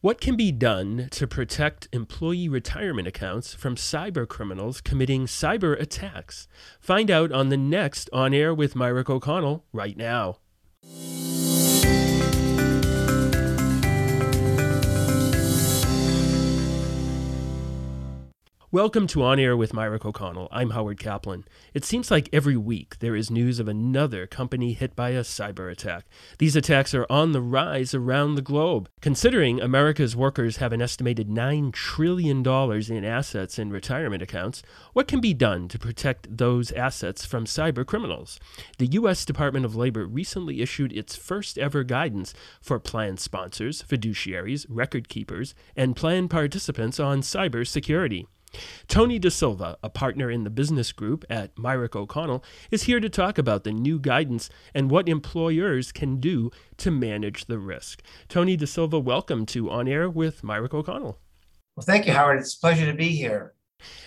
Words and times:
What 0.00 0.20
can 0.20 0.36
be 0.36 0.52
done 0.52 1.08
to 1.10 1.26
protect 1.26 1.88
employee 1.90 2.48
retirement 2.48 3.08
accounts 3.08 3.52
from 3.52 3.74
cyber 3.74 4.28
criminals 4.28 4.80
committing 4.80 5.26
cyber 5.26 5.76
attacks? 5.80 6.46
Find 6.78 7.10
out 7.10 7.32
on 7.32 7.48
the 7.48 7.56
next 7.56 8.08
On 8.12 8.32
Air 8.32 8.54
with 8.54 8.74
Mirick 8.74 9.10
O'Connell 9.10 9.64
right 9.72 9.96
now. 9.96 10.38
Welcome 18.78 19.08
to 19.08 19.24
On 19.24 19.40
Air 19.40 19.56
with 19.56 19.72
Mirick 19.72 20.04
O'Connell. 20.04 20.46
I'm 20.52 20.70
Howard 20.70 21.00
Kaplan. 21.00 21.44
It 21.74 21.84
seems 21.84 22.12
like 22.12 22.28
every 22.32 22.56
week 22.56 23.00
there 23.00 23.16
is 23.16 23.28
news 23.28 23.58
of 23.58 23.66
another 23.66 24.24
company 24.28 24.72
hit 24.72 24.94
by 24.94 25.10
a 25.10 25.22
cyber 25.22 25.68
attack. 25.68 26.04
These 26.38 26.54
attacks 26.54 26.94
are 26.94 27.04
on 27.10 27.32
the 27.32 27.40
rise 27.40 27.92
around 27.92 28.36
the 28.36 28.40
globe. 28.40 28.88
Considering 29.00 29.60
America's 29.60 30.14
workers 30.14 30.58
have 30.58 30.72
an 30.72 30.80
estimated 30.80 31.28
$9 31.28 31.72
trillion 31.72 32.46
in 32.46 33.04
assets 33.04 33.58
in 33.58 33.70
retirement 33.70 34.22
accounts, 34.22 34.62
what 34.92 35.08
can 35.08 35.20
be 35.20 35.34
done 35.34 35.66
to 35.66 35.78
protect 35.80 36.36
those 36.38 36.70
assets 36.70 37.24
from 37.24 37.46
cyber 37.46 37.84
criminals? 37.84 38.38
The 38.78 38.92
U.S. 38.92 39.24
Department 39.24 39.64
of 39.64 39.74
Labor 39.74 40.06
recently 40.06 40.62
issued 40.62 40.92
its 40.92 41.16
first 41.16 41.58
ever 41.58 41.82
guidance 41.82 42.32
for 42.60 42.78
plan 42.78 43.16
sponsors, 43.16 43.82
fiduciaries, 43.82 44.66
record 44.68 45.08
keepers, 45.08 45.56
and 45.74 45.96
plan 45.96 46.28
participants 46.28 47.00
on 47.00 47.22
cyber 47.22 47.66
security. 47.66 48.28
Tony 48.88 49.18
Da 49.18 49.28
Silva, 49.28 49.76
a 49.82 49.90
partner 49.90 50.30
in 50.30 50.44
the 50.44 50.50
business 50.50 50.92
group 50.92 51.24
at 51.28 51.54
Mirick 51.56 51.94
O'Connell, 51.94 52.42
is 52.70 52.84
here 52.84 53.00
to 53.00 53.08
talk 53.08 53.38
about 53.38 53.64
the 53.64 53.72
new 53.72 53.98
guidance 53.98 54.48
and 54.74 54.90
what 54.90 55.08
employers 55.08 55.92
can 55.92 56.20
do 56.20 56.50
to 56.78 56.90
manage 56.90 57.44
the 57.44 57.58
risk. 57.58 58.02
Tony 58.28 58.56
Da 58.56 58.66
Silva, 58.66 58.98
welcome 58.98 59.46
to 59.46 59.70
On 59.70 59.86
Air 59.86 60.08
with 60.08 60.42
Mirick 60.42 60.74
O'Connell. 60.74 61.18
Well, 61.76 61.84
thank 61.84 62.06
you, 62.06 62.12
Howard. 62.12 62.40
It's 62.40 62.56
a 62.56 62.60
pleasure 62.60 62.86
to 62.86 62.96
be 62.96 63.10
here. 63.10 63.54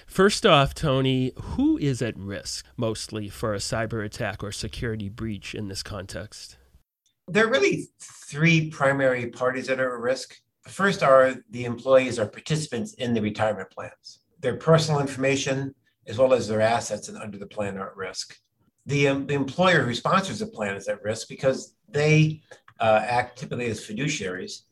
First 0.05 0.45
off, 0.45 0.73
Tony, 0.73 1.31
who 1.41 1.77
is 1.77 2.01
at 2.01 2.17
risk 2.17 2.65
mostly 2.75 3.29
for 3.29 3.53
a 3.53 3.59
cyber 3.59 4.03
attack 4.03 4.43
or 4.43 4.51
security 4.51 5.07
breach 5.07 5.55
in 5.55 5.69
this 5.69 5.83
context? 5.83 6.57
There 7.27 7.45
are 7.45 7.49
really 7.49 7.87
three 7.99 8.69
primary 8.69 9.27
parties 9.27 9.67
that 9.67 9.79
are 9.79 9.95
at 9.95 10.01
risk. 10.01 10.41
The 10.65 10.69
first 10.69 11.01
are 11.01 11.35
the 11.49 11.63
employees 11.63 12.19
or 12.19 12.25
participants 12.25 12.93
in 12.95 13.13
the 13.13 13.21
retirement 13.21 13.69
plans 13.71 14.19
their 14.41 14.55
personal 14.55 14.99
information 14.99 15.73
as 16.07 16.17
well 16.17 16.33
as 16.33 16.47
their 16.47 16.61
assets 16.61 17.07
and 17.09 17.17
under 17.17 17.37
the 17.37 17.45
plan 17.45 17.77
are 17.77 17.91
at 17.91 17.95
risk. 17.95 18.37
The, 18.87 19.07
um, 19.07 19.27
the 19.27 19.35
employer 19.35 19.83
who 19.83 19.93
sponsors 19.93 20.39
the 20.39 20.47
plan 20.47 20.75
is 20.75 20.87
at 20.87 21.03
risk 21.03 21.27
because 21.27 21.75
they 21.87 22.41
uh, 22.79 23.01
act 23.05 23.37
typically 23.37 23.67
as 23.67 23.79
fiduciaries 23.79 24.63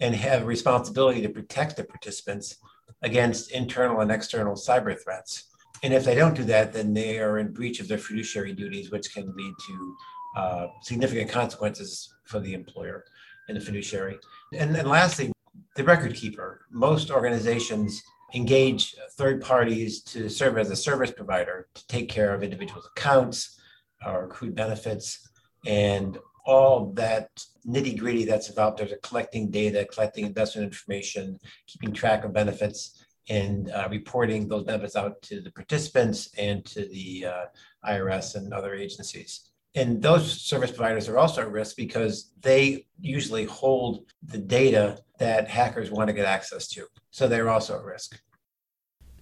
and 0.00 0.14
have 0.14 0.46
responsibility 0.46 1.20
to 1.20 1.28
protect 1.28 1.76
the 1.76 1.84
participants 1.84 2.56
against 3.02 3.52
internal 3.52 4.00
and 4.00 4.10
external 4.10 4.54
cyber 4.54 4.98
threats. 4.98 5.44
And 5.82 5.92
if 5.92 6.04
they 6.04 6.14
don't 6.14 6.34
do 6.34 6.44
that, 6.44 6.72
then 6.72 6.94
they 6.94 7.18
are 7.18 7.38
in 7.38 7.52
breach 7.52 7.80
of 7.80 7.88
their 7.88 7.98
fiduciary 7.98 8.52
duties, 8.52 8.90
which 8.90 9.12
can 9.12 9.34
lead 9.36 9.54
to 9.66 9.96
uh, 10.36 10.66
significant 10.82 11.30
consequences 11.30 12.14
for 12.24 12.40
the 12.40 12.54
employer 12.54 13.04
and 13.48 13.56
the 13.56 13.60
fiduciary. 13.60 14.18
And 14.54 14.74
then 14.74 14.86
lastly, 14.86 15.32
the 15.76 15.84
record 15.84 16.14
keeper. 16.14 16.66
Most 16.70 17.10
organizations 17.10 18.02
engage 18.34 18.94
third 19.12 19.42
parties 19.42 20.02
to 20.02 20.28
serve 20.28 20.58
as 20.58 20.70
a 20.70 20.76
service 20.76 21.10
provider 21.10 21.68
to 21.74 21.86
take 21.86 22.08
care 22.08 22.34
of 22.34 22.42
individuals' 22.42 22.88
accounts 22.96 23.60
or 24.06 24.24
accrued 24.24 24.54
benefits 24.54 25.28
and 25.66 26.18
all 26.46 26.92
that 26.92 27.28
nitty 27.66 27.98
gritty 27.98 28.24
that's 28.24 28.48
involved. 28.48 28.78
There's 28.78 28.92
collecting 29.02 29.50
data, 29.50 29.86
collecting 29.92 30.26
investment 30.26 30.66
information, 30.66 31.38
keeping 31.66 31.92
track 31.92 32.24
of 32.24 32.32
benefits, 32.32 33.04
and 33.28 33.70
uh, 33.70 33.88
reporting 33.90 34.48
those 34.48 34.64
benefits 34.64 34.96
out 34.96 35.20
to 35.22 35.40
the 35.40 35.52
participants 35.52 36.30
and 36.36 36.64
to 36.66 36.86
the 36.88 37.26
uh, 37.26 37.44
IRS 37.88 38.34
and 38.34 38.52
other 38.52 38.74
agencies. 38.74 39.50
And 39.74 40.02
those 40.02 40.40
service 40.40 40.70
providers 40.72 41.08
are 41.08 41.18
also 41.18 41.42
at 41.42 41.52
risk 41.52 41.76
because 41.76 42.32
they 42.40 42.86
usually 43.00 43.44
hold 43.44 44.06
the 44.22 44.38
data 44.38 44.98
that 45.18 45.46
hackers 45.46 45.92
want 45.92 46.08
to 46.08 46.12
get 46.12 46.24
access 46.24 46.66
to. 46.68 46.86
So 47.12 47.28
they're 47.28 47.50
also 47.50 47.78
at 47.78 47.84
risk. 47.84 48.20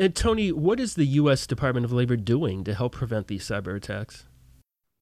And 0.01 0.15
Tony, 0.15 0.53
what 0.53 0.79
is 0.79 0.95
the 0.95 1.07
U.S. 1.07 1.47
Department 1.47 1.85
of 1.85 1.93
Labor 1.93 2.17
doing 2.17 2.63
to 2.65 2.75
help 2.75 2.93
prevent 2.93 3.27
these 3.27 3.45
cyber 3.45 3.75
attacks? 3.77 4.27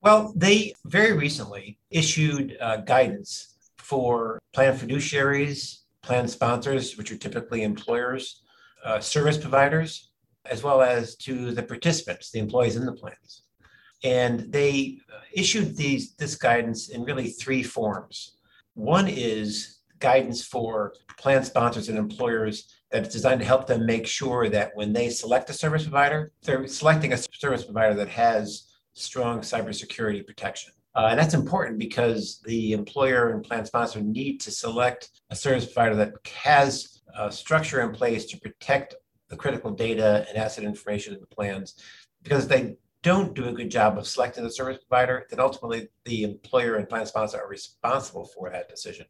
Well, 0.01 0.33
they 0.35 0.73
very 0.87 1.13
recently 1.13 1.79
issued 1.91 2.57
uh, 2.61 2.79
guidance 2.79 3.57
for 3.77 4.39
plan 4.55 4.77
fiduciaries, 4.77 5.81
plan 6.03 6.27
sponsors, 6.29 6.97
which 6.97 7.13
are 7.13 7.19
typically 7.19 7.63
employers, 7.63 8.43
uh, 8.85 9.01
service 9.01 9.37
providers, 9.37 10.13
as 10.51 10.63
well 10.63 10.81
as 10.81 11.17
to 11.17 11.53
the 11.53 11.63
participants, 11.63 12.31
the 12.31 12.39
employees 12.39 12.77
in 12.77 12.87
the 12.87 12.93
plans. 12.93 13.43
And 14.03 14.51
they 14.51 14.99
uh, 15.13 15.21
issued 15.33 15.77
these 15.77 16.15
this 16.15 16.37
guidance 16.37 16.89
in 16.89 17.03
really 17.03 17.29
three 17.29 17.63
forms. 17.63 18.39
One 18.75 19.09
is 19.09 19.76
guidance 20.07 20.45
for 20.45 20.95
plan 21.19 21.43
sponsors 21.43 21.89
and 21.89 21.99
employers 21.99 22.57
that's 22.93 23.13
designed 23.13 23.41
to 23.41 23.47
help 23.53 23.67
them 23.67 23.85
make 23.85 24.07
sure 24.07 24.49
that 24.49 24.71
when 24.75 24.93
they 24.93 25.09
select 25.11 25.51
a 25.51 25.53
service 25.53 25.83
provider, 25.83 26.31
they're 26.45 26.69
selecting 26.69 27.13
a 27.13 27.17
service 27.17 27.65
provider 27.65 27.95
that 27.95 28.09
has 28.09 28.69
strong 28.95 29.41
cybersecurity 29.41 30.25
protection. 30.25 30.73
Uh, 30.95 31.09
and 31.11 31.19
that's 31.19 31.35
important 31.35 31.77
because 31.77 32.41
the 32.45 32.73
employer 32.73 33.33
and 33.33 33.43
plan 33.43 33.67
sponsor 33.67 34.01
need 34.01 34.41
to 34.41 34.53
select 34.53 35.11
a 35.31 35.37
service 35.37 35.67
provider 35.67 35.97
that 35.97 36.13
has 36.45 37.03
a 37.19 37.33
structure 37.33 37.81
in 37.81 37.91
place 37.91 38.27
to 38.27 38.39
protect 38.39 38.95
the 39.29 39.37
critical 39.37 39.73
data 39.73 40.25
and 40.29 40.39
asset 40.39 40.63
information 40.63 41.15
in 41.15 41.21
the 41.21 41.35
plans. 41.39 41.75
Because 42.23 42.45
if 42.45 42.49
they 42.49 42.77
don't 43.03 43.35
do 43.35 43.49
a 43.49 43.53
good 43.53 43.73
job 43.73 43.99
of 43.99 44.07
selecting 44.07 44.45
the 44.45 44.53
service 44.53 44.79
provider, 44.89 45.27
then 45.31 45.41
ultimately 45.41 45.89
the 46.05 46.23
employer 46.23 46.77
and 46.77 46.89
plan 46.89 47.07
sponsor 47.07 47.39
are 47.39 47.49
responsible 47.49 48.27
for 48.35 48.51
that 48.51 48.69
decision. 48.69 49.07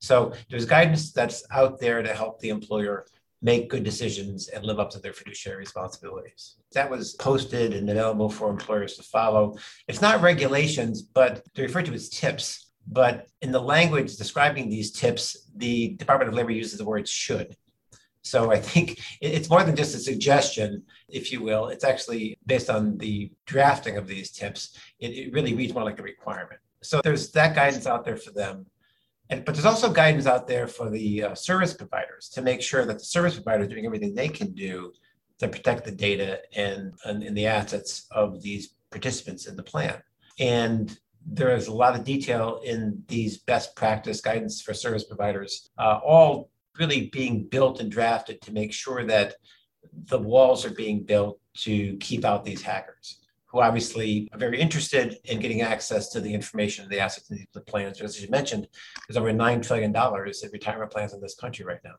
So 0.00 0.32
there's 0.50 0.66
guidance 0.66 1.12
that's 1.12 1.44
out 1.50 1.80
there 1.80 2.02
to 2.02 2.14
help 2.14 2.40
the 2.40 2.50
employer 2.50 3.06
make 3.42 3.70
good 3.70 3.84
decisions 3.84 4.48
and 4.48 4.64
live 4.64 4.80
up 4.80 4.90
to 4.90 4.98
their 4.98 5.12
fiduciary 5.12 5.58
responsibilities. 5.58 6.56
That 6.72 6.90
was 6.90 7.14
posted 7.14 7.74
and 7.74 7.88
available 7.88 8.28
for 8.28 8.50
employers 8.50 8.96
to 8.96 9.02
follow. 9.02 9.56
It's 9.88 10.00
not 10.00 10.22
regulations, 10.22 11.02
but 11.02 11.46
they're 11.54 11.66
referred 11.66 11.86
to 11.86 11.92
as 11.92 12.08
tips. 12.08 12.72
But 12.88 13.26
in 13.42 13.52
the 13.52 13.60
language 13.60 14.16
describing 14.16 14.68
these 14.68 14.92
tips, 14.92 15.50
the 15.56 15.90
Department 15.94 16.28
of 16.28 16.34
Labor 16.34 16.52
uses 16.52 16.78
the 16.78 16.84
word 16.84 17.08
should. 17.08 17.56
So 18.22 18.50
I 18.50 18.58
think 18.58 19.00
it's 19.20 19.50
more 19.50 19.62
than 19.62 19.76
just 19.76 19.94
a 19.94 19.98
suggestion, 19.98 20.82
if 21.08 21.30
you 21.30 21.42
will. 21.42 21.68
It's 21.68 21.84
actually 21.84 22.38
based 22.46 22.70
on 22.70 22.98
the 22.98 23.30
drafting 23.44 23.96
of 23.96 24.08
these 24.08 24.30
tips. 24.30 24.76
It, 24.98 25.10
it 25.10 25.32
really 25.32 25.54
reads 25.54 25.74
more 25.74 25.84
like 25.84 26.00
a 26.00 26.02
requirement. 26.02 26.60
So 26.82 27.00
there's 27.02 27.30
that 27.32 27.54
guidance 27.54 27.86
out 27.86 28.04
there 28.04 28.16
for 28.16 28.32
them. 28.32 28.66
And, 29.30 29.44
but 29.44 29.54
there's 29.54 29.66
also 29.66 29.92
guidance 29.92 30.26
out 30.26 30.46
there 30.46 30.66
for 30.66 30.90
the 30.90 31.24
uh, 31.24 31.34
service 31.34 31.74
providers 31.74 32.28
to 32.30 32.42
make 32.42 32.62
sure 32.62 32.84
that 32.84 32.98
the 32.98 33.04
service 33.04 33.34
providers 33.34 33.66
is 33.66 33.72
doing 33.72 33.86
everything 33.86 34.14
they 34.14 34.28
can 34.28 34.52
do 34.52 34.92
to 35.38 35.48
protect 35.48 35.84
the 35.84 35.90
data 35.90 36.40
and, 36.54 36.94
and, 37.04 37.22
and 37.22 37.36
the 37.36 37.46
assets 37.46 38.06
of 38.10 38.40
these 38.42 38.74
participants 38.90 39.46
in 39.46 39.56
the 39.56 39.62
plan. 39.62 40.00
And 40.38 40.96
there 41.26 41.54
is 41.56 41.66
a 41.66 41.72
lot 41.74 41.96
of 41.96 42.04
detail 42.04 42.60
in 42.64 43.02
these 43.08 43.38
best 43.38 43.74
practice 43.74 44.20
guidance 44.20 44.62
for 44.62 44.72
service 44.72 45.04
providers, 45.04 45.70
uh, 45.76 45.98
all 46.04 46.50
really 46.78 47.08
being 47.08 47.44
built 47.44 47.80
and 47.80 47.90
drafted 47.90 48.40
to 48.42 48.52
make 48.52 48.72
sure 48.72 49.04
that 49.04 49.34
the 50.08 50.18
walls 50.18 50.64
are 50.64 50.70
being 50.70 51.02
built 51.02 51.40
to 51.54 51.96
keep 51.96 52.24
out 52.24 52.44
these 52.44 52.62
hackers 52.62 53.25
who 53.46 53.60
obviously 53.60 54.28
are 54.32 54.38
very 54.38 54.60
interested 54.60 55.18
in 55.24 55.40
getting 55.40 55.62
access 55.62 56.08
to 56.10 56.20
the 56.20 56.32
information 56.32 56.82
and 56.84 56.92
the 56.92 57.00
assets 57.00 57.30
of 57.30 57.38
the 57.54 57.60
plans. 57.60 58.00
As 58.00 58.20
you 58.20 58.28
mentioned, 58.28 58.66
there's 59.08 59.16
over 59.16 59.32
$9 59.32 59.66
trillion 59.66 59.94
in 59.94 60.50
retirement 60.52 60.90
plans 60.90 61.12
in 61.14 61.20
this 61.20 61.34
country 61.34 61.64
right 61.64 61.80
now. 61.84 61.94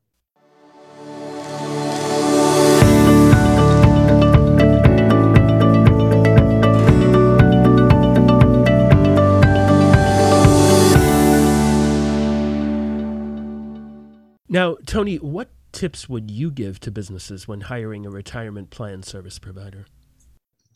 Now, 14.49 14.77
Tony, 14.85 15.17
what 15.17 15.49
tips 15.71 16.09
would 16.09 16.31
you 16.31 16.49
give 16.49 16.79
to 16.79 16.89
businesses 16.89 17.47
when 17.47 17.61
hiring 17.61 18.05
a 18.05 18.09
retirement 18.09 18.69
plan 18.69 19.03
service 19.03 19.39
provider? 19.39 19.85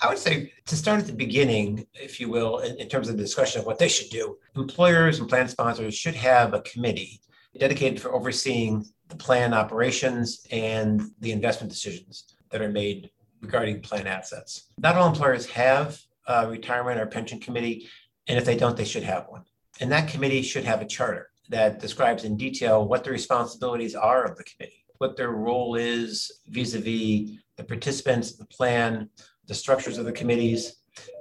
I 0.02 0.10
would 0.10 0.18
say 0.18 0.52
to 0.66 0.76
start 0.76 1.00
at 1.00 1.06
the 1.06 1.14
beginning, 1.14 1.86
if 1.94 2.20
you 2.20 2.28
will, 2.28 2.60
in, 2.60 2.76
in, 2.78 2.90
terms 2.90 3.08
of 3.08 3.18
the 3.18 3.24
discussion 3.24 3.62
of 3.62 3.68
what 3.68 3.78
they 3.78 3.88
should 3.88 4.10
do, 4.10 4.38
employers 4.56 5.20
and 5.20 5.30
plan 5.30 5.48
sponsors 5.48 5.94
should 5.94 6.16
have 6.16 6.54
a 6.54 6.62
committee 6.62 7.22
dedicated 7.58 8.02
for 8.02 8.14
overseeing 8.14 8.84
the 9.10 9.16
plan 9.16 9.54
operations 9.54 10.46
and 10.52 11.12
the 11.20 11.32
investment 11.32 11.72
decisions 11.72 12.36
that 12.50 12.62
are 12.62 12.70
made 12.70 13.12
regarding 13.42 13.80
plan 13.82 14.08
assets. 14.08 14.70
Not 14.80 14.96
all 14.96 15.08
employers 15.08 15.46
have 15.48 16.00
a 16.28 16.48
retirement 16.48 17.00
or 17.00 17.06
pension 17.06 17.40
committee, 17.40 17.88
and 18.28 18.40
if 18.40 18.46
they 18.46 18.58
don't, 18.58 18.76
they 18.76 18.86
should 18.86 19.04
have 19.04 19.28
one. 19.28 19.44
And 19.80 19.92
that 19.92 20.10
committee 20.10 20.42
should 20.42 20.66
have 20.66 20.82
a 20.82 20.86
charter 20.86 21.30
that 21.50 21.80
describes 21.80 22.24
in 22.24 22.38
detail 22.38 22.88
what 22.88 23.04
the 23.04 23.12
responsibilities 23.12 23.94
are 23.94 24.24
of 24.24 24.36
the 24.38 24.44
committee, 24.46 24.86
what 24.98 25.16
their 25.16 25.32
role 25.32 25.76
is 25.76 26.32
vis 26.48 26.74
a 26.74 26.80
vis 26.80 27.38
the 27.58 27.64
participants, 27.68 28.34
the 28.34 28.46
plan, 28.46 29.10
the 29.52 29.56
structures 29.56 29.98
of 29.98 30.06
the 30.06 30.14
committees, 30.14 30.78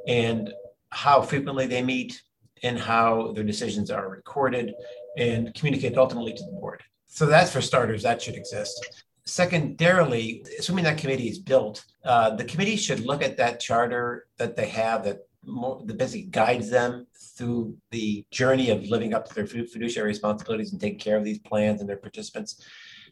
and 0.06 0.52
how 0.90 1.20
frequently 1.20 1.66
they 1.66 1.82
meet 1.82 2.22
and 2.62 2.78
how 2.78 3.32
their 3.32 3.42
decisions 3.42 3.90
are 3.90 4.08
recorded 4.08 4.72
and 5.18 5.52
communicated 5.56 5.98
ultimately 5.98 6.32
to 6.32 6.44
the 6.44 6.52
board. 6.52 6.80
So 7.08 7.26
that's 7.26 7.50
for 7.50 7.60
starters, 7.60 8.04
that 8.04 8.22
should 8.22 8.36
exist. 8.36 8.76
Secondarily, 9.24 10.44
assuming 10.60 10.84
that 10.84 10.96
committee 10.96 11.28
is 11.28 11.40
built, 11.40 11.84
uh, 12.04 12.36
the 12.36 12.44
committee 12.44 12.76
should 12.76 13.00
look 13.00 13.20
at 13.20 13.36
that 13.38 13.58
charter 13.58 14.28
that 14.38 14.54
they 14.54 14.68
have 14.68 15.02
that 15.06 15.26
more, 15.50 15.82
that 15.84 15.98
basically 15.98 16.22
guides 16.22 16.70
them 16.70 17.06
through 17.36 17.76
the 17.90 18.24
journey 18.30 18.70
of 18.70 18.84
living 18.84 19.14
up 19.14 19.26
to 19.28 19.34
their 19.34 19.46
fiduciary 19.46 20.08
responsibilities 20.08 20.72
and 20.72 20.80
taking 20.80 20.98
care 20.98 21.16
of 21.16 21.24
these 21.24 21.38
plans 21.38 21.80
and 21.80 21.88
their 21.88 21.96
participants. 21.96 22.64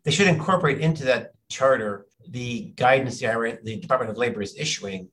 They 0.05 0.11
should 0.11 0.29
incorporate 0.29 0.81
into 0.81 1.05
that 1.05 1.33
charter 1.49 2.07
the 2.29 2.73
guidance 2.77 3.21
the, 3.21 3.59
the 3.63 3.77
Department 3.77 4.11
of 4.11 4.19
Labor 4.19 4.43
is 4.43 4.57
issuing 4.59 5.09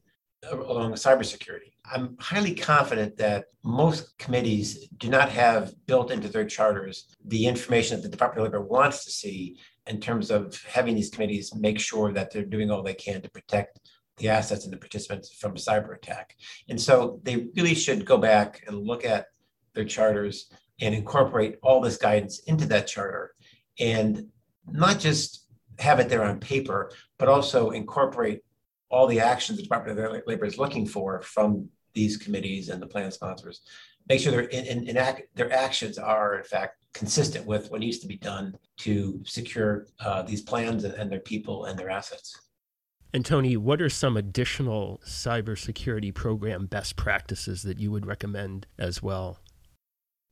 uh, 0.52 0.58
along 0.58 0.92
with 0.92 1.02
cybersecurity. 1.02 1.72
I'm 1.92 2.18
highly 2.20 2.54
confident 2.54 3.16
that 3.18 3.46
most 3.64 4.18
committees 4.18 4.88
do 4.98 5.10
not 5.10 5.30
have 5.30 5.74
built 5.86 6.12
into 6.12 6.28
their 6.28 6.46
charters 6.46 7.16
the 7.26 7.46
information 7.46 7.98
that 7.98 8.04
the 8.04 8.10
Department 8.10 8.46
of 8.46 8.54
Labor 8.54 8.66
wants 8.66 9.06
to 9.06 9.12
see 9.12 9.58
in 9.88 10.00
terms 10.00 10.32
of 10.32 10.62
having 10.64 10.96
these 10.96 11.10
committees 11.10 11.54
make 11.56 11.80
sure 11.80 12.12
that 12.12 12.32
they're 12.32 12.44
doing 12.44 12.72
all 12.72 12.82
they 12.82 12.94
can 12.94 13.22
to 13.22 13.30
protect 13.30 13.80
the 14.18 14.30
assets 14.30 14.64
and 14.64 14.74
the 14.74 14.78
participants 14.78 15.34
from 15.34 15.52
a 15.52 15.56
cyber 15.56 15.96
attack. 15.96 16.36
And 16.70 16.80
so 16.80 17.20
they 17.24 17.48
really 17.56 17.76
should 17.76 18.06
go 18.06 18.18
back 18.18 18.64
and 18.68 18.78
look 18.78 19.06
at 19.06 19.28
their 19.74 19.86
charters 19.86 20.50
and 20.80 20.96
incorporate 20.96 21.58
all 21.62 21.82
this 21.82 21.98
guidance 21.98 22.40
into 22.48 22.66
that 22.68 22.88
charter 22.88 23.34
and 23.80 24.28
not 24.70 25.00
just 25.00 25.46
have 25.80 26.00
it 26.00 26.10
there 26.10 26.24
on 26.24 26.40
paper, 26.40 26.92
but 27.18 27.28
also 27.28 27.72
incorporate 27.72 28.42
all 28.90 29.08
the 29.08 29.20
actions 29.20 29.58
the 29.58 29.64
Department 29.64 30.00
of 30.00 30.22
Labor 30.26 30.46
is 30.46 30.58
looking 30.58 30.86
for 30.86 31.22
from 31.22 31.70
these 31.94 32.18
committees 32.18 32.70
and 32.70 32.82
the 32.82 32.88
plan 32.88 33.12
sponsors. 33.12 33.62
Make 34.08 34.20
sure 34.22 34.32
their 34.32 34.42
in, 34.42 34.66
in, 34.66 34.90
in 34.90 34.98
act, 34.98 35.24
their 35.36 35.52
actions 35.52 35.98
are 35.98 36.38
in 36.38 36.44
fact 36.44 36.78
consistent 36.94 37.46
with 37.46 37.72
what 37.72 37.82
needs 37.82 38.00
to 38.00 38.08
be 38.08 38.18
done 38.18 38.56
to 38.78 39.22
secure 39.26 39.88
uh, 40.00 40.22
these 40.22 40.42
plans 40.42 40.84
and, 40.84 40.94
and 40.94 41.12
their 41.12 41.20
people 41.20 41.66
and 41.66 41.78
their 41.78 41.90
assets. 41.90 42.40
And 43.16 43.26
Tony, 43.26 43.56
what 43.56 43.82
are 43.82 43.88
some 43.88 44.18
additional 44.18 45.00
cybersecurity 45.06 46.14
program 46.14 46.66
best 46.66 46.98
practices 46.98 47.64
that 47.64 47.80
you 47.80 47.90
would 47.90 48.06
recommend 48.06 48.68
as 48.78 49.02
well? 49.02 49.40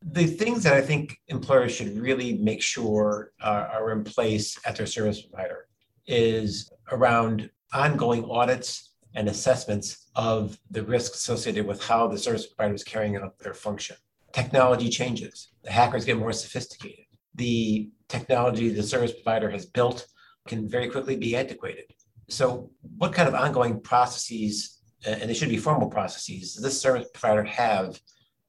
The 0.02 0.28
things 0.28 0.64
that 0.64 0.74
I 0.74 0.82
think 0.82 1.18
employers 1.30 1.72
should 1.74 1.98
really 1.98 2.34
make 2.34 2.62
sure 2.62 3.32
uh, 3.42 3.68
are 3.72 3.94
in 3.94 4.04
place 4.04 4.60
at 4.66 4.76
their 4.76 4.86
service 4.86 5.22
provider 5.22 5.70
is 6.08 6.74
around 6.92 7.50
ongoing 7.72 8.26
audits 8.26 8.92
and 9.16 9.30
assessments 9.30 10.10
of 10.18 10.60
the 10.70 10.84
risks 10.84 11.20
associated 11.20 11.66
with 11.66 11.82
how 11.82 12.10
the 12.10 12.18
service 12.18 12.48
provider 12.48 12.76
is 12.76 12.84
carrying 12.84 13.16
out 13.16 13.40
their 13.40 13.54
function. 13.54 13.96
Technology 14.34 14.90
changes, 14.90 15.54
the 15.64 15.72
hackers 15.72 16.04
get 16.04 16.18
more 16.18 16.34
sophisticated. 16.34 17.06
The 17.36 17.92
technology 18.10 18.68
the 18.68 18.84
service 18.84 19.14
provider 19.14 19.50
has 19.52 19.66
built 19.66 20.06
can 20.50 20.68
very 20.68 20.90
quickly 20.90 21.16
be 21.16 21.38
antiquated. 21.38 21.86
So, 22.30 22.72
what 22.98 23.14
kind 23.14 23.28
of 23.28 23.36
ongoing 23.36 23.82
processes, 23.82 24.80
and 25.06 25.30
they 25.30 25.34
should 25.34 25.50
be 25.50 25.58
formal 25.58 25.90
processes, 25.90 26.54
does 26.54 26.64
this 26.64 26.82
service 26.82 27.08
provider 27.14 27.44
have 27.44 28.00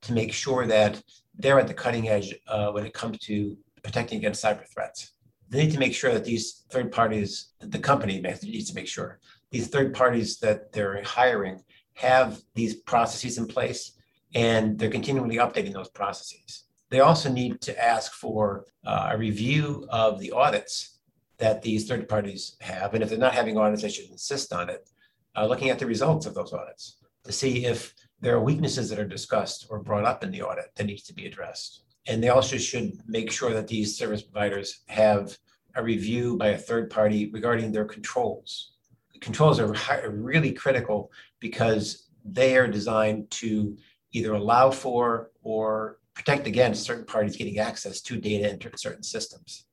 to 0.02 0.12
make 0.12 0.32
sure 0.32 0.66
that 0.66 1.02
they're 1.36 1.58
at 1.58 1.68
the 1.68 1.74
cutting 1.74 2.08
edge 2.08 2.34
uh, 2.46 2.70
when 2.70 2.86
it 2.86 2.94
comes 2.94 3.18
to 3.18 3.56
protecting 3.82 4.18
against 4.18 4.44
cyber 4.44 4.66
threats? 4.72 5.12
They 5.48 5.64
need 5.64 5.72
to 5.72 5.78
make 5.78 5.94
sure 5.94 6.12
that 6.12 6.24
these 6.24 6.64
third 6.70 6.90
parties, 6.90 7.52
the 7.60 7.78
company 7.78 8.20
needs 8.20 8.70
to 8.70 8.74
make 8.74 8.88
sure 8.88 9.20
these 9.50 9.68
third 9.68 9.94
parties 9.94 10.38
that 10.40 10.72
they're 10.72 11.00
hiring 11.04 11.62
have 11.94 12.42
these 12.54 12.74
processes 12.74 13.38
in 13.38 13.46
place 13.46 13.92
and 14.34 14.76
they're 14.76 14.90
continually 14.90 15.36
updating 15.36 15.72
those 15.72 15.88
processes. 15.90 16.64
They 16.90 17.00
also 17.00 17.30
need 17.30 17.60
to 17.60 17.84
ask 17.84 18.12
for 18.12 18.64
uh, 18.84 19.10
a 19.12 19.18
review 19.18 19.86
of 19.90 20.18
the 20.18 20.32
audits 20.32 20.93
that 21.38 21.62
these 21.62 21.88
third 21.88 22.08
parties 22.08 22.56
have. 22.60 22.94
And 22.94 23.02
if 23.02 23.10
they're 23.10 23.18
not 23.18 23.34
having 23.34 23.58
audits, 23.58 23.82
they 23.82 23.88
should 23.88 24.10
insist 24.10 24.52
on 24.52 24.68
it, 24.68 24.88
uh, 25.36 25.46
looking 25.46 25.70
at 25.70 25.78
the 25.78 25.86
results 25.86 26.26
of 26.26 26.34
those 26.34 26.52
audits 26.52 26.98
to 27.24 27.32
see 27.32 27.66
if 27.66 27.94
there 28.20 28.36
are 28.36 28.42
weaknesses 28.42 28.88
that 28.88 28.98
are 28.98 29.06
discussed 29.06 29.66
or 29.70 29.80
brought 29.80 30.04
up 30.04 30.22
in 30.22 30.30
the 30.30 30.42
audit 30.42 30.74
that 30.76 30.84
needs 30.84 31.02
to 31.04 31.14
be 31.14 31.26
addressed. 31.26 31.84
And 32.06 32.22
they 32.22 32.28
also 32.28 32.56
should 32.56 32.92
make 33.06 33.30
sure 33.30 33.52
that 33.52 33.66
these 33.66 33.96
service 33.96 34.22
providers 34.22 34.82
have 34.88 35.36
a 35.74 35.82
review 35.82 36.36
by 36.36 36.48
a 36.48 36.58
third 36.58 36.90
party 36.90 37.30
regarding 37.30 37.72
their 37.72 37.84
controls. 37.84 38.72
Controls 39.20 39.58
are 39.58 39.74
really 40.10 40.52
critical 40.52 41.10
because 41.40 42.08
they 42.24 42.56
are 42.56 42.68
designed 42.68 43.30
to 43.30 43.76
either 44.12 44.34
allow 44.34 44.70
for 44.70 45.30
or 45.42 45.98
protect 46.14 46.46
against 46.46 46.84
certain 46.84 47.04
parties 47.04 47.36
getting 47.36 47.58
access 47.58 48.00
to 48.02 48.20
data 48.20 48.50
into 48.50 48.70
certain 48.76 49.02
systems. 49.02 49.66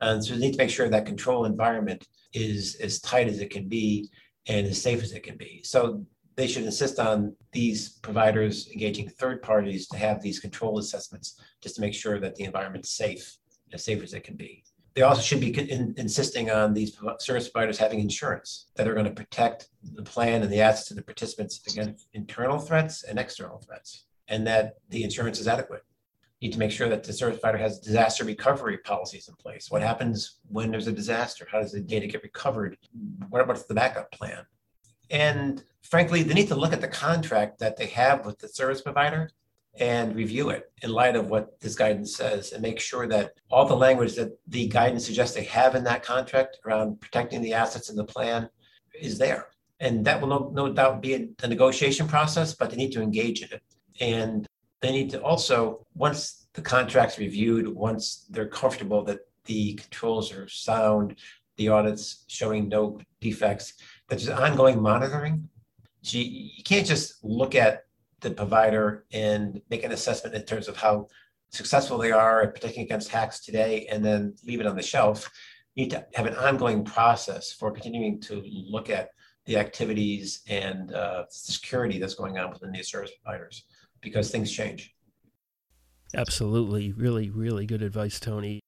And 0.00 0.24
so 0.24 0.34
we 0.34 0.40
need 0.40 0.52
to 0.52 0.58
make 0.58 0.70
sure 0.70 0.88
that 0.88 1.06
control 1.06 1.44
environment 1.44 2.06
is 2.32 2.76
as 2.76 3.00
tight 3.00 3.28
as 3.28 3.40
it 3.40 3.50
can 3.50 3.68
be 3.68 4.10
and 4.46 4.66
as 4.66 4.80
safe 4.80 5.02
as 5.02 5.12
it 5.12 5.22
can 5.22 5.36
be. 5.36 5.62
So 5.64 6.04
they 6.36 6.46
should 6.46 6.64
insist 6.64 6.98
on 6.98 7.34
these 7.52 7.98
providers 8.00 8.68
engaging 8.72 9.08
third 9.08 9.42
parties 9.42 9.86
to 9.88 9.96
have 9.96 10.20
these 10.20 10.40
control 10.40 10.78
assessments 10.78 11.40
just 11.62 11.76
to 11.76 11.80
make 11.80 11.94
sure 11.94 12.18
that 12.20 12.34
the 12.34 12.44
environment 12.44 12.84
is 12.84 12.90
safe, 12.90 13.36
as 13.72 13.84
safe 13.84 14.02
as 14.02 14.14
it 14.14 14.24
can 14.24 14.36
be. 14.36 14.64
They 14.94 15.02
also 15.02 15.22
should 15.22 15.40
be 15.40 15.50
in, 15.70 15.94
insisting 15.96 16.50
on 16.50 16.72
these 16.72 16.96
service 17.18 17.48
providers 17.48 17.78
having 17.78 18.00
insurance 18.00 18.66
that 18.76 18.86
are 18.86 18.94
going 18.94 19.06
to 19.06 19.12
protect 19.12 19.68
the 19.82 20.02
plan 20.02 20.42
and 20.42 20.52
the 20.52 20.60
assets 20.60 20.90
of 20.90 20.96
the 20.96 21.02
participants 21.02 21.60
against 21.68 22.08
internal 22.14 22.58
threats 22.58 23.02
and 23.02 23.18
external 23.18 23.58
threats, 23.58 24.06
and 24.28 24.46
that 24.46 24.74
the 24.90 25.02
insurance 25.02 25.40
is 25.40 25.48
adequate. 25.48 25.82
Need 26.44 26.52
to 26.52 26.58
make 26.58 26.72
sure 26.72 26.90
that 26.90 27.02
the 27.02 27.12
service 27.14 27.40
provider 27.40 27.56
has 27.56 27.78
disaster 27.78 28.22
recovery 28.22 28.76
policies 28.76 29.28
in 29.28 29.34
place. 29.36 29.70
What 29.70 29.80
happens 29.80 30.40
when 30.50 30.70
there's 30.70 30.88
a 30.88 30.92
disaster? 30.92 31.48
How 31.50 31.62
does 31.62 31.72
the 31.72 31.80
data 31.80 32.06
get 32.06 32.22
recovered? 32.22 32.76
What 33.30 33.40
about 33.40 33.66
the 33.66 33.72
backup 33.72 34.12
plan? 34.12 34.44
And 35.08 35.64
frankly, 35.80 36.22
they 36.22 36.34
need 36.34 36.48
to 36.48 36.54
look 36.54 36.74
at 36.74 36.82
the 36.82 36.88
contract 36.88 37.60
that 37.60 37.78
they 37.78 37.86
have 37.86 38.26
with 38.26 38.40
the 38.40 38.48
service 38.48 38.82
provider 38.82 39.30
and 39.78 40.14
review 40.14 40.50
it 40.50 40.70
in 40.82 40.90
light 40.90 41.16
of 41.16 41.30
what 41.30 41.58
this 41.60 41.76
guidance 41.76 42.14
says 42.14 42.52
and 42.52 42.60
make 42.60 42.78
sure 42.78 43.06
that 43.06 43.32
all 43.50 43.64
the 43.64 43.74
language 43.74 44.14
that 44.16 44.38
the 44.48 44.68
guidance 44.68 45.06
suggests 45.06 45.34
they 45.34 45.44
have 45.44 45.74
in 45.74 45.84
that 45.84 46.02
contract 46.02 46.58
around 46.66 47.00
protecting 47.00 47.40
the 47.40 47.54
assets 47.54 47.88
in 47.88 47.96
the 47.96 48.04
plan 48.04 48.50
is 49.00 49.16
there. 49.16 49.46
And 49.80 50.04
that 50.04 50.20
will 50.20 50.28
no, 50.28 50.50
no 50.52 50.70
doubt 50.70 51.00
be 51.00 51.14
a, 51.14 51.26
a 51.42 51.48
negotiation 51.48 52.06
process, 52.06 52.52
but 52.52 52.68
they 52.68 52.76
need 52.76 52.92
to 52.92 53.00
engage 53.00 53.40
in 53.40 53.48
it. 53.50 53.62
And 53.98 54.46
they 54.84 54.92
need 54.92 55.10
to 55.10 55.22
also, 55.22 55.86
once 55.94 56.46
the 56.52 56.60
contract's 56.60 57.18
reviewed, 57.18 57.66
once 57.68 58.26
they're 58.28 58.46
comfortable 58.46 59.02
that 59.04 59.20
the 59.46 59.74
controls 59.74 60.30
are 60.30 60.46
sound, 60.46 61.16
the 61.56 61.68
audits 61.68 62.24
showing 62.28 62.68
no 62.68 63.00
defects, 63.20 63.74
that 64.08 64.18
there's 64.18 64.28
ongoing 64.28 64.80
monitoring. 64.82 65.48
So 66.02 66.18
you, 66.18 66.24
you 66.56 66.62
can't 66.64 66.86
just 66.86 67.24
look 67.24 67.54
at 67.54 67.84
the 68.20 68.30
provider 68.30 69.06
and 69.10 69.62
make 69.70 69.84
an 69.84 69.92
assessment 69.92 70.34
in 70.34 70.42
terms 70.42 70.68
of 70.68 70.76
how 70.76 71.08
successful 71.50 71.96
they 71.96 72.12
are 72.12 72.42
at 72.42 72.54
protecting 72.54 72.84
against 72.84 73.08
hacks 73.08 73.40
today 73.40 73.86
and 73.90 74.04
then 74.04 74.34
leave 74.44 74.60
it 74.60 74.66
on 74.66 74.76
the 74.76 74.82
shelf. 74.82 75.30
You 75.74 75.84
need 75.84 75.90
to 75.90 76.06
have 76.14 76.26
an 76.26 76.34
ongoing 76.34 76.84
process 76.84 77.52
for 77.52 77.70
continuing 77.70 78.20
to 78.22 78.42
look 78.46 78.90
at 78.90 79.08
the 79.46 79.56
activities 79.56 80.42
and 80.46 80.92
uh, 80.92 81.24
security 81.30 81.98
that's 81.98 82.14
going 82.14 82.38
on 82.38 82.50
within 82.50 82.72
these 82.72 82.88
service 82.88 83.12
providers 83.22 83.64
because 84.04 84.30
things 84.30 84.52
change. 84.52 84.94
Absolutely. 86.14 86.92
Really, 86.92 87.30
really 87.30 87.66
good 87.66 87.82
advice, 87.82 88.20
Tony. 88.20 88.60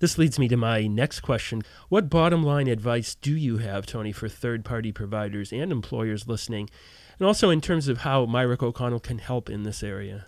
This 0.00 0.16
leads 0.16 0.38
me 0.38 0.48
to 0.48 0.56
my 0.56 0.86
next 0.86 1.20
question. 1.20 1.60
What 1.90 2.08
bottom 2.08 2.42
line 2.42 2.68
advice 2.68 3.14
do 3.14 3.36
you 3.36 3.58
have, 3.58 3.84
Tony, 3.84 4.12
for 4.12 4.30
third 4.30 4.64
party 4.64 4.92
providers 4.92 5.52
and 5.52 5.70
employers 5.70 6.26
listening? 6.26 6.70
And 7.18 7.26
also 7.26 7.50
in 7.50 7.60
terms 7.60 7.86
of 7.86 7.98
how 7.98 8.24
Mirick 8.24 8.62
O'Connell 8.62 9.00
can 9.00 9.18
help 9.18 9.50
in 9.50 9.62
this 9.62 9.82
area? 9.82 10.24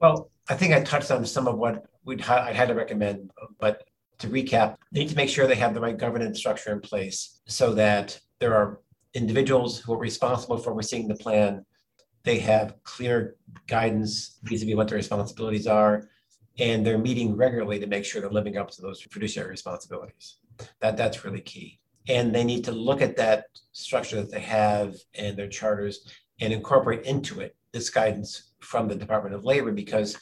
Well, 0.00 0.30
I 0.48 0.54
think 0.54 0.72
I 0.72 0.82
touched 0.82 1.10
on 1.10 1.26
some 1.26 1.46
of 1.46 1.58
what 1.58 1.84
we'd 2.06 2.22
ha- 2.22 2.46
I 2.48 2.52
had 2.52 2.68
to 2.68 2.74
recommend, 2.74 3.30
but 3.58 3.84
to 4.20 4.28
recap, 4.28 4.76
they 4.92 5.00
need 5.00 5.08
to 5.08 5.16
make 5.16 5.28
sure 5.28 5.46
they 5.46 5.54
have 5.56 5.74
the 5.74 5.80
right 5.80 5.98
governance 5.98 6.38
structure 6.38 6.72
in 6.72 6.80
place 6.80 7.40
so 7.46 7.74
that 7.74 8.18
there 8.38 8.54
are 8.54 8.80
individuals 9.14 9.78
who 9.78 9.92
are 9.94 9.98
responsible 9.98 10.56
for 10.56 10.70
overseeing 10.72 11.08
the 11.08 11.16
plan. 11.16 11.64
They 12.22 12.38
have 12.38 12.74
clear 12.84 13.36
guidance 13.66 14.38
vis-a-vis 14.42 14.76
what 14.76 14.88
their 14.88 14.96
responsibilities 14.96 15.66
are 15.66 16.08
and 16.58 16.84
they're 16.84 16.98
meeting 16.98 17.36
regularly 17.36 17.78
to 17.80 17.86
make 17.86 18.04
sure 18.04 18.20
they're 18.20 18.30
living 18.30 18.56
up 18.56 18.70
to 18.70 18.82
those 18.82 19.00
fiduciary 19.00 19.50
responsibilities. 19.50 20.36
That 20.80 20.96
that's 20.96 21.24
really 21.24 21.40
key. 21.40 21.80
And 22.08 22.34
they 22.34 22.44
need 22.44 22.64
to 22.64 22.72
look 22.72 23.00
at 23.02 23.16
that 23.16 23.46
structure 23.72 24.16
that 24.16 24.30
they 24.30 24.40
have 24.40 24.94
and 25.14 25.36
their 25.36 25.48
charters 25.48 26.12
and 26.40 26.52
incorporate 26.52 27.04
into 27.04 27.40
it 27.40 27.56
this 27.72 27.88
guidance 27.88 28.52
from 28.60 28.88
the 28.88 28.96
Department 28.96 29.34
of 29.34 29.44
Labor 29.44 29.72
because 29.72 30.18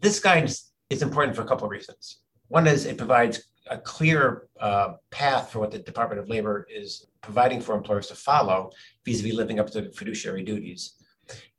this 0.00 0.20
guidance 0.20 0.72
is 0.90 1.02
important 1.02 1.34
for 1.36 1.42
a 1.42 1.46
couple 1.46 1.64
of 1.64 1.70
reasons. 1.70 2.20
One 2.48 2.66
is 2.66 2.86
it 2.86 2.98
provides 2.98 3.48
a 3.70 3.78
clear 3.78 4.48
uh, 4.60 4.94
path 5.10 5.50
for 5.50 5.58
what 5.58 5.70
the 5.70 5.78
Department 5.78 6.20
of 6.20 6.28
Labor 6.28 6.66
is 6.70 7.06
providing 7.22 7.60
for 7.60 7.74
employers 7.74 8.08
to 8.08 8.14
follow 8.14 8.70
vis-a-vis 9.04 9.34
living 9.34 9.58
up 9.58 9.70
to 9.70 9.90
fiduciary 9.92 10.42
duties. 10.42 10.94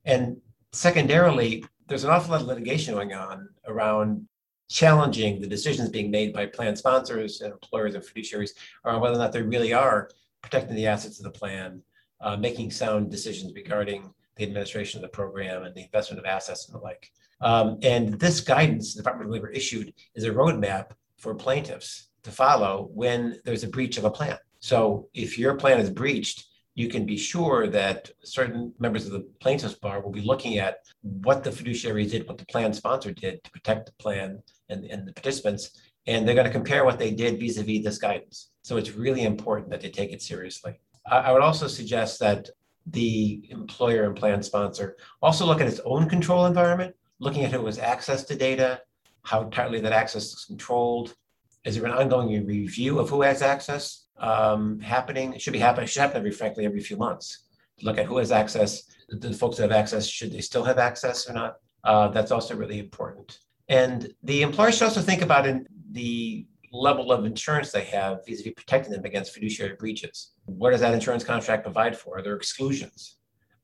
And 0.06 0.38
secondarily, 0.72 1.66
there's 1.88 2.04
an 2.04 2.12
awful 2.12 2.32
lot 2.32 2.42
of 2.42 2.48
litigation 2.48 2.94
going 2.94 3.14
on 3.14 3.50
around 3.68 4.28
challenging 4.70 5.42
the 5.42 5.48
decisions 5.48 5.90
being 5.90 6.10
made 6.10 6.34
by 6.34 6.46
plan 6.46 6.76
sponsors 6.76 7.42
and 7.42 7.54
employers 7.54 7.96
and 7.96 8.04
fiduciaries 8.04 8.52
around 8.84 9.02
whether 9.02 9.16
or 9.16 9.20
not 9.20 9.32
they 9.32 9.42
really 9.42 9.74
are 9.74 10.10
protecting 10.42 10.76
the 10.76 10.88
assets 10.88 11.20
of 11.20 11.24
the 11.24 11.32
plan, 11.32 11.82
uh, 12.22 12.36
making 12.36 12.72
sound 12.72 13.10
decisions 13.10 13.54
regarding 13.54 14.14
the 14.36 14.44
administration 14.44 14.98
of 14.98 15.02
the 15.04 15.16
program 15.16 15.64
and 15.64 15.76
the 15.76 15.84
investment 15.84 16.20
of 16.20 16.26
assets 16.26 16.68
and 16.68 16.76
the 16.76 16.84
like. 16.84 17.12
Um, 17.42 17.78
and 17.82 18.20
this 18.20 18.40
guidance 18.40 18.94
the 18.94 19.02
Department 19.02 19.30
of 19.30 19.34
Labor 19.34 19.50
issued 19.50 19.94
is 20.16 20.24
a 20.24 20.32
roadmap 20.32 20.92
for 21.18 21.36
plaintiffs 21.36 22.10
to 22.24 22.32
follow 22.32 22.90
when 22.94 23.40
there's 23.46 23.64
a 23.64 23.70
breach 23.70 23.98
of 23.98 24.06
a 24.06 24.12
plan. 24.12 24.38
So 24.60 25.10
if 25.14 25.38
your 25.38 25.56
plan 25.56 25.80
is 25.80 25.90
breached, 25.90 26.46
you 26.74 26.90
can 26.90 27.06
be 27.06 27.18
sure 27.18 27.68
that 27.68 28.10
certain 28.24 28.74
members 28.80 29.06
of 29.06 29.14
the 29.14 29.26
plaintiffs 29.40 29.76
bar 29.76 30.02
will 30.02 30.12
be 30.12 30.22
looking 30.22 30.58
at 30.58 30.80
what 31.02 31.44
the 31.44 31.52
fiduciary 31.52 32.06
did, 32.06 32.28
what 32.28 32.38
the 32.38 32.46
plan 32.46 32.74
sponsor 32.74 33.12
did 33.14 33.44
to 33.44 33.52
protect 33.52 33.86
the 33.86 33.94
plan 33.94 34.42
and, 34.70 34.84
and 34.86 35.08
the 35.08 35.14
participants, 35.14 35.80
and 36.08 36.28
they're 36.28 36.36
going 36.36 36.48
to 36.48 36.52
compare 36.52 36.84
what 36.84 37.00
they 37.00 37.12
did 37.12 37.40
vis-a-vis 37.40 37.84
this 37.84 37.98
guidance. 37.98 38.52
So 38.64 38.76
it's 38.78 38.92
really 38.92 39.24
important 39.24 39.70
that 39.70 39.82
they 39.82 39.90
take 39.90 40.12
it 40.12 40.22
seriously. 40.22 40.80
I, 41.10 41.18
I 41.18 41.32
would 41.32 41.42
also 41.42 41.68
suggest 41.68 42.20
that 42.20 42.50
the 42.88 43.46
employer 43.50 44.04
and 44.04 44.16
plan 44.16 44.44
sponsor 44.44 44.96
also 45.22 45.46
look 45.46 45.62
at 45.62 45.68
its 45.68 45.82
own 45.86 46.08
control 46.08 46.46
environment, 46.46 46.96
looking 47.20 47.44
at 47.44 47.52
who 47.52 47.66
has 47.66 47.80
access 47.80 48.24
to 48.26 48.36
data, 48.36 48.82
how 49.24 49.44
tightly 49.46 49.82
that 49.82 49.92
access 49.92 50.26
is 50.34 50.46
controlled. 50.46 51.16
Is 51.64 51.76
there 51.76 51.86
an 51.86 51.92
ongoing 51.92 52.46
review 52.46 53.00
of 53.00 53.10
who 53.10 53.24
has 53.24 53.42
access? 53.42 54.06
um, 54.18 54.80
happening. 54.80 55.34
It 55.34 55.42
should 55.42 55.54
be 55.54 55.60
happening. 55.60 55.88
Should 55.88 56.02
happen 56.02 56.18
every, 56.18 56.32
frankly, 56.32 56.66
every 56.66 56.80
few 56.80 56.98
months. 56.98 57.46
Look 57.82 57.98
at 57.98 58.06
who 58.06 58.18
has 58.18 58.32
access. 58.32 58.84
The 59.10 59.34
folks 59.34 59.58
that 59.58 59.64
have 59.64 59.72
access, 59.72 60.08
should 60.08 60.32
they 60.32 60.42
still 60.42 60.64
have 60.64 60.78
access 60.78 61.30
or 61.30 61.34
not? 61.34 61.58
Uh, 61.84 62.08
that's 62.08 62.32
also 62.32 62.56
really 62.56 62.80
important. 62.80 63.40
And 63.68 64.14
the 64.24 64.42
employer 64.42 64.72
should 64.72 64.84
also 64.84 65.02
think 65.02 65.22
about 65.22 65.46
in 65.46 65.68
the 65.92 66.46
level 66.76 67.12
of 67.12 67.26
insurance 67.26 67.72
they 67.72 67.86
have 67.86 68.26
vis-a-vis 68.26 68.54
protecting 68.54 68.92
them 68.92 69.06
against 69.06 69.34
fiduciary 69.34 69.76
breaches. 69.76 70.32
What 70.46 70.72
does 70.72 70.82
that 70.82 70.94
insurance 70.94 71.24
contract 71.24 71.64
provide 71.64 71.98
for? 71.98 72.18
Are 72.18 72.22
there 72.22 72.36
exclusions? 72.36 73.18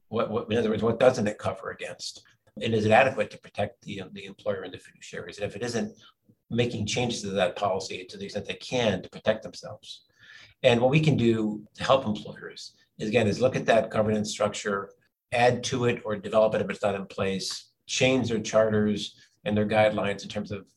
What, 0.10 0.30
what, 0.30 0.52
in 0.52 0.58
other 0.58 0.70
words, 0.70 0.84
what 0.84 1.00
doesn't 1.00 1.28
it 1.28 1.38
cover 1.38 1.72
against? 1.72 2.24
And 2.62 2.74
is 2.74 2.86
it 2.86 2.92
adequate 2.92 3.32
to 3.32 3.40
protect 3.40 3.82
the, 3.84 4.04
the 4.12 4.26
employer 4.26 4.64
and 4.64 4.74
the 4.74 4.78
fiduciaries? 4.78 5.38
And 5.38 5.46
if 5.46 5.56
it 5.56 5.64
isn't, 5.64 5.94
making 6.50 6.86
changes 6.86 7.22
to 7.22 7.30
that 7.30 7.56
policy 7.56 8.06
to 8.10 8.18
the 8.18 8.26
extent 8.26 8.46
they 8.46 8.56
can 8.56 9.02
to 9.02 9.10
protect 9.10 9.42
themselves. 9.44 10.04
And 10.64 10.82
what 10.82 10.92
we 10.92 11.00
can 11.00 11.16
do 11.16 11.64
to 11.76 11.84
help 11.84 12.06
employers 12.06 12.74
is 13.00 13.10
again 13.10 13.28
is 13.28 13.40
look 13.40 13.56
at 13.56 13.66
that 13.68 13.90
governance 13.90 14.30
structure, 14.30 14.92
add 15.32 15.64
to 15.66 15.86
it 15.86 16.02
or 16.06 16.16
develop 16.16 16.54
it 16.54 16.62
if 16.62 16.70
it's 16.70 16.84
not 16.84 16.96
in 16.96 17.06
place, 17.06 17.72
change 17.88 18.30
their 18.30 18.40
charters 18.40 19.16
and 19.46 19.56
their 19.58 19.66
guidelines 19.66 20.24
in 20.24 20.30
terms 20.30 20.52
of 20.52 20.68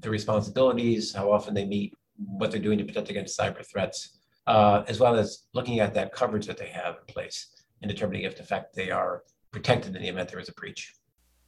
the 0.00 0.10
responsibilities, 0.10 1.14
how 1.14 1.30
often 1.30 1.54
they 1.54 1.64
meet, 1.64 1.94
what 2.16 2.50
they're 2.50 2.60
doing 2.60 2.78
to 2.78 2.84
protect 2.84 3.10
against 3.10 3.38
cyber 3.38 3.64
threats, 3.64 4.18
uh, 4.46 4.82
as 4.88 5.00
well 5.00 5.14
as 5.16 5.46
looking 5.54 5.80
at 5.80 5.94
that 5.94 6.12
coverage 6.12 6.46
that 6.46 6.58
they 6.58 6.68
have 6.68 6.96
in 6.96 7.14
place 7.14 7.48
and 7.82 7.90
determining 7.90 8.22
if 8.22 8.38
in 8.38 8.44
fact 8.44 8.74
they 8.74 8.90
are 8.90 9.22
protected 9.50 9.96
in 9.96 10.02
the 10.02 10.08
event 10.08 10.28
there 10.28 10.40
is 10.40 10.48
a 10.48 10.52
breach. 10.52 10.94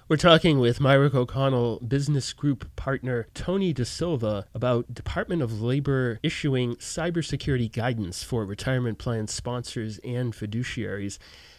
We're 0.08 0.16
talking 0.16 0.58
with 0.58 0.80
Mirick 0.80 1.14
O'Connell 1.14 1.80
business 1.80 2.32
group 2.32 2.74
partner 2.76 3.28
Tony 3.34 3.72
De 3.72 3.84
Silva 3.84 4.46
about 4.52 4.92
Department 4.92 5.40
of 5.40 5.62
Labor 5.62 6.18
issuing 6.22 6.74
cybersecurity 6.76 7.72
guidance 7.72 8.22
for 8.22 8.44
retirement 8.44 8.98
plan 8.98 9.26
sponsors 9.28 9.98
and 10.04 10.34
fiduciaries. 10.34 11.18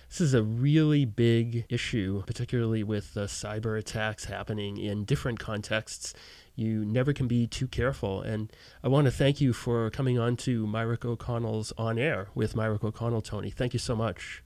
This 0.10 0.22
is 0.22 0.34
a 0.36 0.44
really 0.44 1.06
big 1.06 1.66
issue, 1.70 2.22
particularly 2.28 2.84
with 2.84 3.16
the 3.16 3.26
cyber 3.26 3.80
attacks 3.80 4.26
happening 4.26 4.78
in 4.78 5.06
different 5.06 5.40
contexts. 5.40 6.14
You 6.56 6.86
never 6.86 7.14
can 7.14 7.28
be 7.28 7.48
too 7.48 7.68
careful. 7.68 8.22
And 8.22 8.52
I 8.84 8.88
want 8.88 9.06
to 9.06 9.12
thank 9.12 9.42
you 9.42 9.54
for 9.54 9.90
coming 9.90 10.20
on 10.20 10.36
to 10.38 10.68
Mirick 10.68 11.04
O'Connell's 11.04 11.74
On 11.78 11.98
Air 11.98 12.28
with 12.36 12.56
Mirick 12.56 12.84
O'Connell, 12.84 13.22
Tony. 13.22 13.50
Thank 13.50 13.74
you 13.74 13.80
so 13.80 13.96
much. 13.96 14.44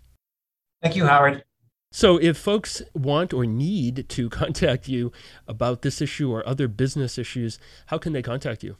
Thank 0.81 0.95
you, 0.95 1.05
Howard. 1.05 1.43
So, 1.91 2.17
if 2.17 2.37
folks 2.37 2.81
want 2.93 3.33
or 3.33 3.45
need 3.45 4.07
to 4.09 4.29
contact 4.41 4.87
you 4.87 5.11
about 5.47 5.81
this 5.81 6.01
issue 6.01 6.31
or 6.31 6.47
other 6.47 6.67
business 6.67 7.17
issues, 7.17 7.59
how 7.87 7.97
can 7.97 8.13
they 8.13 8.21
contact 8.21 8.63
you? 8.63 8.75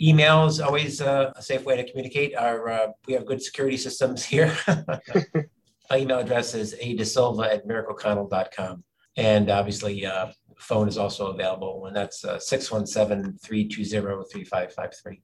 Email 0.00 0.46
is 0.46 0.60
always 0.60 1.00
uh, 1.00 1.32
a 1.36 1.42
safe 1.42 1.64
way 1.64 1.76
to 1.76 1.88
communicate. 1.88 2.34
Our 2.34 2.68
uh, 2.68 2.86
we 3.06 3.14
have 3.14 3.26
good 3.26 3.42
security 3.42 3.76
systems 3.76 4.24
here. 4.24 4.56
My 5.90 5.98
email 5.98 6.18
address 6.18 6.54
is 6.54 6.74
adesilva 6.82 7.46
at 7.46 7.68
mirickoconnell.com. 7.68 8.82
And 9.16 9.48
obviously, 9.50 10.04
uh, 10.04 10.32
phone 10.58 10.88
is 10.88 10.98
also 10.98 11.28
available, 11.28 11.86
and 11.86 11.94
that's 11.96 12.24
uh, 12.24 12.38
617 12.38 13.38
320 13.38 14.24
3553. 14.30 15.20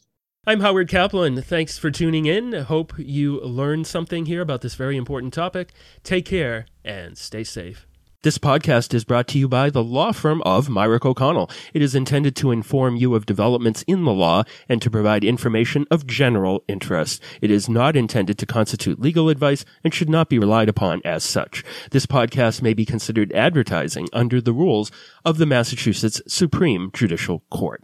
I'm 0.46 0.60
Howard 0.60 0.88
Kaplan. 0.88 1.42
Thanks 1.42 1.76
for 1.76 1.90
tuning 1.90 2.26
in. 2.26 2.52
Hope 2.52 2.94
you 2.96 3.40
learned 3.40 3.86
something 3.86 4.26
here 4.26 4.40
about 4.40 4.62
this 4.62 4.74
very 4.74 4.96
important 4.96 5.34
topic. 5.34 5.72
Take 6.02 6.24
care 6.24 6.66
and 6.84 7.18
stay 7.18 7.44
safe. 7.44 7.86
This 8.22 8.36
podcast 8.36 8.92
is 8.92 9.04
brought 9.04 9.28
to 9.28 9.38
you 9.38 9.48
by 9.48 9.70
the 9.70 9.82
law 9.82 10.12
firm 10.12 10.42
of 10.42 10.68
Mirick 10.68 11.06
O'Connell. 11.06 11.48
It 11.72 11.80
is 11.80 11.94
intended 11.94 12.36
to 12.36 12.50
inform 12.50 12.96
you 12.96 13.14
of 13.14 13.24
developments 13.24 13.82
in 13.86 14.04
the 14.04 14.12
law 14.12 14.42
and 14.68 14.82
to 14.82 14.90
provide 14.90 15.24
information 15.24 15.86
of 15.90 16.06
general 16.06 16.62
interest. 16.68 17.22
It 17.40 17.50
is 17.50 17.66
not 17.66 17.96
intended 17.96 18.36
to 18.36 18.44
constitute 18.44 19.00
legal 19.00 19.30
advice 19.30 19.64
and 19.82 19.94
should 19.94 20.10
not 20.10 20.28
be 20.28 20.38
relied 20.38 20.68
upon 20.68 21.00
as 21.02 21.24
such. 21.24 21.64
This 21.92 22.04
podcast 22.04 22.60
may 22.60 22.74
be 22.74 22.84
considered 22.84 23.32
advertising 23.32 24.06
under 24.12 24.42
the 24.42 24.52
rules 24.52 24.92
of 25.24 25.38
the 25.38 25.46
Massachusetts 25.46 26.20
Supreme 26.28 26.90
Judicial 26.92 27.42
Court. 27.48 27.82